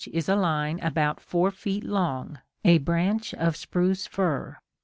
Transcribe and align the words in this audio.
]h 0.03 0.07
is 0.11 0.27
a 0.27 0.35
line 0.35 0.79
about 0.79 1.19
four 1.19 1.51
feet 1.51 1.83
long, 1.83 2.39
a 2.65 2.79
branch 2.79 3.35
of 3.35 3.55
spruce 3.55 4.07
fir. 4.07 4.57